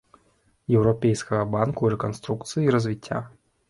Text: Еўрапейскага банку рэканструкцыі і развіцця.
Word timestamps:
Еўрапейскага 0.77 1.43
банку 1.59 1.93
рэканструкцыі 1.97 2.63
і 2.67 2.79
развіцця. 2.79 3.27